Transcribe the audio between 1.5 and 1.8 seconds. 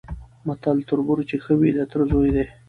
وي د